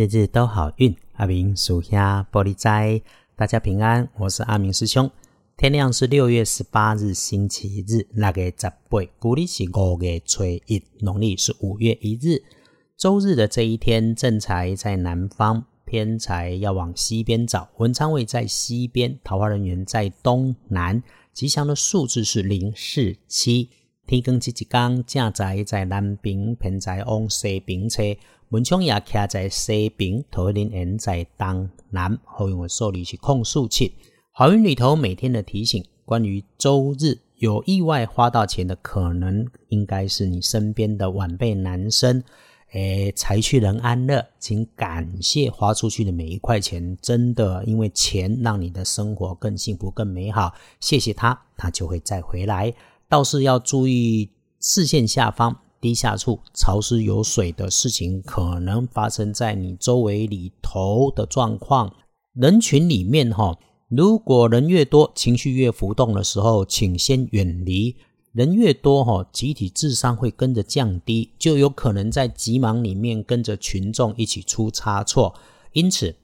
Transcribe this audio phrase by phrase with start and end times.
[0.00, 3.02] 日日都好运，阿明属下玻璃斋，
[3.36, 5.10] 大家平安，我是阿明师兄。
[5.58, 12.42] 天亮是六月十八日星期日，那个十八，古历是五月初一，农历是五月一日，
[12.96, 21.02] 周日的这一天，正财在南方，偏财要往西边找，文昌位在西边，桃花人员在东南，
[21.34, 23.68] 吉祥的数字是零四七。
[24.10, 28.02] 天光这一天，正财在南平，偏在往西平车。
[28.48, 33.94] 文昌也徛在西边，桃林园在东南，好运的数字是控数七。
[34.32, 42.20] 好运里头每天的提醒，关于周日有意外花到钱的可能，应该是你身边的晚辈男生。
[42.72, 50.52] 诶，财去人安乐，请感谢花出去的每一块钱，真的因为钱让你的生活更幸福、更美好。
[50.80, 52.74] 谢谢他，他就会再回来。
[53.10, 55.54] 倒是要注意视线下方。
[55.80, 61.90] 低下处潮湿有水的事情可能发生在你周围里头的状况，
[62.34, 63.58] 人群里面哈，
[63.88, 67.96] 如果人越多，情绪越浮动的时候，请先远离。
[68.32, 75.34] 人越多哈，集体智商会跟着降低，就有可能在急忙里面跟着群众一起出差错。
[75.72, 76.14] 因此，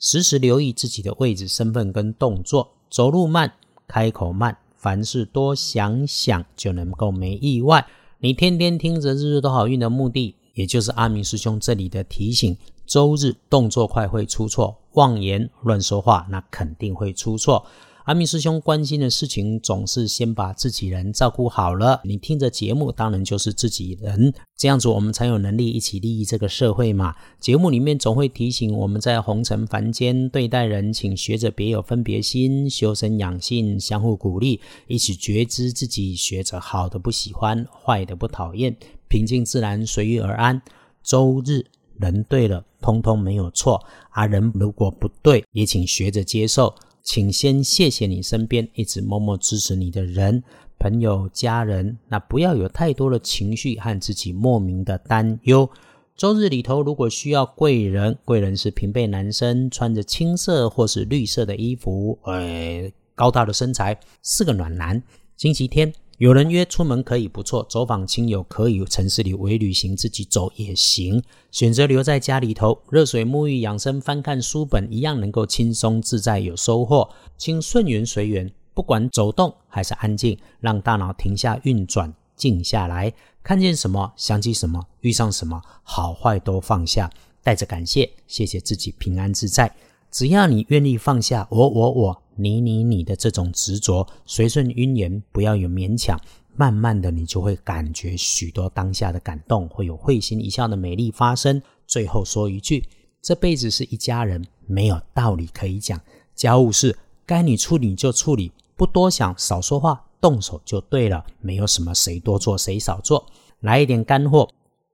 [0.00, 3.52] 时时留意自己的位置、身份跟动作，走路慢，
[3.86, 7.86] 开口慢，凡事多想想，就能够没意外。
[8.18, 12.54] 你天天听着日日都好运的目的，也就是阿明师兄这里的提醒：
[12.84, 17.64] 周日动作快会出错，妄言乱说话，那肯定会出错。
[18.04, 22.02] 阿明师兄关心的事情，总是先把自己人照顾好了。
[22.04, 27.14] 你听着节目，当然就是自己人，这样子我们才有能力一起利益这个社会嘛。
[27.40, 38.76] 节目里面总会提醒我们在红尘凡间对待人，请学着别有分别心，修身养性，相互鼓励，一起觉知自己，学着好的不喜欢，坏的不讨厌，
[39.08, 40.60] 平静自然，随遇而安。
[41.02, 41.64] 周日
[41.96, 46.74] 人对了，通通没有错；而人如果不对，也请学着接受。
[47.04, 50.42] 请先谢谢你身边一直默默支持你的人、
[50.78, 51.96] 朋友、家人。
[52.08, 55.68] 那不要有太多的情绪和自己莫名的担忧。
[56.16, 65.02] 周日里头，如果需要贵人，贵人是平辈男生，穿着青色或是绿色的衣服，呃，高大的身材，是个暖男。
[65.36, 65.92] 星期天。
[66.18, 71.20] 有人约出门可以不错，走访亲友可以，城市里微旅行自己走也行。
[71.50, 77.10] 选择留在家里头，热水沐浴养生，翻看书本一样能够轻松自在有收获。
[77.36, 87.10] 请顺缘随缘，不管走动还是安静，让大脑停下运转，静下来，看见什么想起什么，遇上什么好坏都放下，
[87.42, 89.74] 带着感谢，谢谢自己平安自在。
[90.12, 96.18] 只要你愿意放下我我我你你你的这种执着，随顺因缘，不要有勉强，
[96.56, 101.62] 慢慢的你就会感觉许多当下的感动，会有会心一笑的美丽发生。
[101.86, 102.84] 最后说一句，
[103.20, 106.00] 这辈子是一家人，没有道理可以讲。
[106.34, 113.26] 家务事该你处理就处理，不多想，少说话，动手就对了，没有什么谁多做谁少做。
[113.60, 114.48] 来一点干货，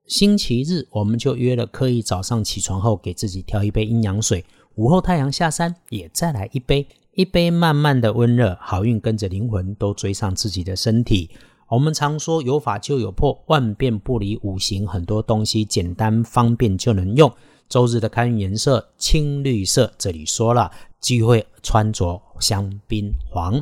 [0.05, 4.45] 星期日我们就约了，可以早上起床后给自己挑一杯阴阳水。
[4.75, 11.29] 午后太阳下山，也再来一杯，一杯慢慢的温热，好运跟着灵魂都追上自己的身体。
[11.67, 17.29] 我们常说有法就有破，万变不离五行，很多东西简单方便就能用。
[17.67, 20.71] 周日的开运颜色青绿色，这里说了
[21.01, 23.61] 忌讳穿着香槟黄。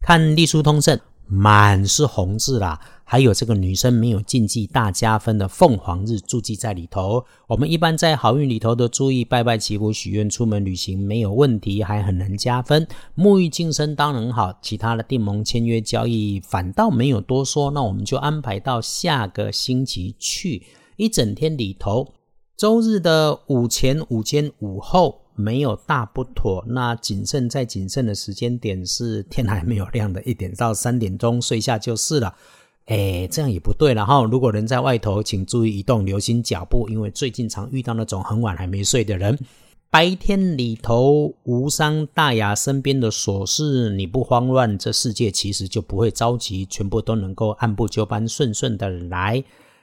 [0.00, 2.80] 看隶书通胜，满是红字啦。
[3.12, 7.24] 还有这个女生没有禁忌大加分的凤凰日注记在里头。
[7.48, 12.86] 我们一般在好运里头的注意拜拜祈福许愿出门旅行没有问题，还很能加分。
[13.16, 17.72] 沐浴净身当然好，其他的订盟签约交易反倒没有多说。
[17.72, 20.62] 那我们就安排到下个星期去。
[20.96, 22.14] 一整天里头，
[22.56, 26.64] 周日的午前、午间、午后没有大不妥。
[26.68, 32.32] 那谨慎再谨慎的时间点是天还没有亮的一点到三点钟睡下就是了。
[32.90, 34.20] 哎，这样也不对了哈！
[34.24, 39.38] 如果人在外头，请注意移动，留心脚步，因为最近常遇到那种很晚还没睡的人。
[39.90, 49.40] 白天里头无伤大雅，身边的琐事你不慌乱，这世界其实就不会着急，全部都能够按部就班、顺顺的来。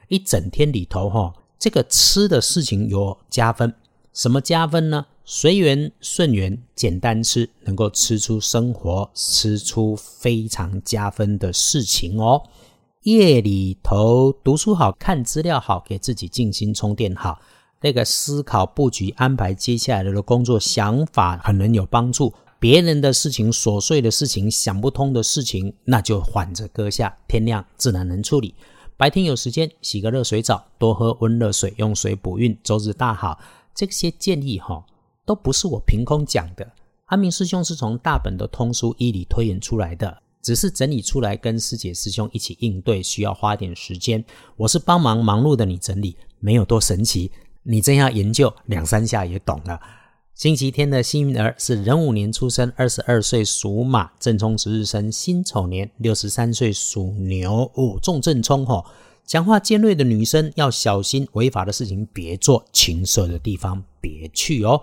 [0.10, 3.74] 一整天里头哈，这个吃的事情有加分，
[4.12, 5.06] 什么加分呢？
[5.24, 12.44] 随缘顺缘，简单吃，能够吃出生活，吃出非常加分的事情哦。
[13.07, 17.39] 夜里头读书好看资料好，给自己静心充电好，
[17.80, 22.33] 那个思考布局安排接下来的工作想法很能有帮助。
[22.59, 28.54] 别人的事情琐碎的事情想不通的事情，那就缓着搁下，天亮自然能处理。
[28.98, 33.39] 白天有时间洗个热水澡，多喝温热水，用水补运，周日大好。
[33.74, 34.86] 这些建议哈，
[35.25, 36.69] 都不是我凭空讲的。
[37.06, 44.24] 阿明师兄是从大本的通书一里推演出来的，只是整理出来跟师姐师兄一起应对，需要花点时间。
[44.56, 47.31] 我是帮忙忙碌的你整理，没有多神奇。
[47.63, 49.80] 你真要研究，两三下也懂了。
[50.34, 57.69] 星期天的幸运儿是壬午年出生，二十二岁属马，正冲值日生辛丑年，六十三岁属牛。
[57.74, 58.86] 哦，重正冲吼，
[59.25, 64.81] 讲话尖锐的女生要小心，违法的事情别做，情色的地方别去哦。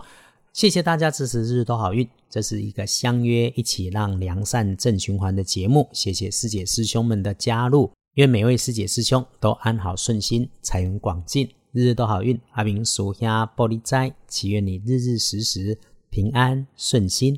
[0.54, 2.08] 谢谢大家支持，日日都好运。
[2.30, 5.88] 这是一个相约一起让良善正循环的节目。
[5.92, 12.40] 谢谢师姐师兄们的加入，愿每位师姐师兄都安好顺心，财源广进，日日都好运。
[12.52, 15.76] 阿明属下玻璃斋，祈愿你日日时时
[16.08, 17.36] 平安顺心，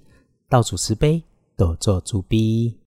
[0.51, 1.23] 道主慈悲，
[1.57, 2.77] 多做诸逼。